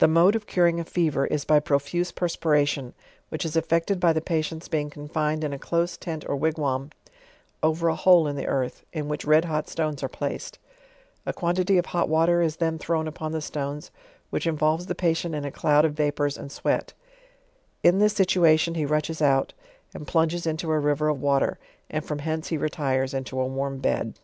[0.00, 2.94] The mode of curing a fever, is by profuse perspiration,
[3.28, 6.90] which is effected by the patients being confined in a close tent or wigwam,
[7.62, 10.58] over a hole in the earth, in which red hot stones are placed;
[11.24, 13.92] a quant'ty of hot water is then thrown upon the stones,
[14.30, 16.92] which involves the patient in a cloud of va pours and sweat;
[17.84, 19.52] in this situation he rushes out;
[19.94, 21.56] and plunges into a river of water,
[21.88, 24.18] and from hence he retires into a warm bed.